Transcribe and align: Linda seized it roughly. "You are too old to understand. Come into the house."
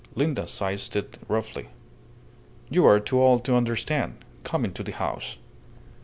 Linda 0.15 0.47
seized 0.47 0.95
it 0.95 1.19
roughly. 1.27 1.67
"You 2.71 2.87
are 2.87 2.99
too 2.99 3.21
old 3.21 3.45
to 3.45 3.53
understand. 3.53 4.25
Come 4.43 4.65
into 4.65 4.81
the 4.81 4.93
house." 4.93 5.37